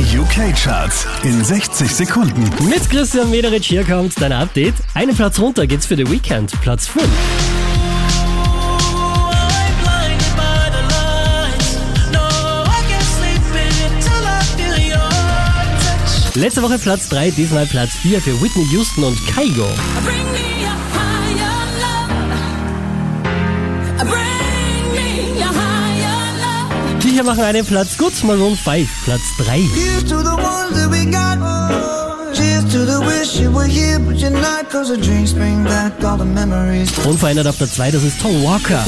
Die 0.00 0.18
UK-Charts 0.18 1.06
in 1.24 1.44
60 1.44 1.94
Sekunden. 1.94 2.42
Mit 2.70 2.88
Christian 2.88 3.30
Mederich 3.30 3.66
hier 3.66 3.84
kommt 3.84 4.18
dein 4.18 4.32
Update. 4.32 4.72
Einen 4.94 5.14
Platz 5.14 5.38
runter 5.38 5.66
geht's 5.66 5.84
für 5.84 5.94
The 5.94 6.10
Weekend, 6.10 6.58
Platz 6.62 6.86
5. 6.86 7.06
Letzte 16.34 16.62
Woche 16.62 16.78
Platz 16.78 17.10
3, 17.10 17.32
diesmal 17.32 17.66
Platz 17.66 17.90
4 17.96 18.22
für 18.22 18.40
Whitney 18.40 18.64
Houston 18.72 19.04
und 19.04 19.26
Kaigo. 19.26 19.68
Bring 20.02 20.32
me 20.32 20.50
hier 27.20 27.26
machen 27.26 27.44
einen 27.44 27.66
Platz 27.66 27.98
gut, 27.98 28.24
Maroon 28.24 28.56
5, 28.56 28.88
Platz 29.04 29.20
3. 29.36 29.58
Here's 29.74 30.04
to 30.04 30.20
the 30.20 30.36
ones 30.36 30.72
that 30.74 30.90
we 30.90 31.04
got. 31.04 31.38
Cheers 32.32 32.64
to 32.72 32.86
the 32.86 32.98
wish 33.04 33.38
you 33.38 33.52
were 33.52 33.66
here, 33.66 33.98
but 33.98 34.16
you're 34.16 34.30
not. 34.30 34.70
Cause 34.70 34.88
the 34.88 34.98
dreams 34.98 35.34
bring 35.34 35.62
back 35.64 35.92
all 36.02 36.16
the 36.16 36.24
memories 36.24 36.90
Unverändert 37.04 37.46
auf 37.46 37.58
der 37.58 37.70
2, 37.70 37.90
das 37.90 38.04
ist 38.04 38.20
Tom 38.22 38.42
Walker. 38.42 38.82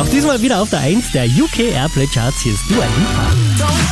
Auch 0.00 0.08
diesmal 0.08 0.40
wieder 0.40 0.60
auf 0.60 0.70
der 0.70 0.80
1 0.80 1.12
der 1.12 1.26
UK 1.26 1.72
Airplay 1.74 2.08
Charts, 2.08 2.40
hier 2.42 2.54
ist 2.54 2.62
Dua 2.68 2.84
Lipa. 2.84 3.91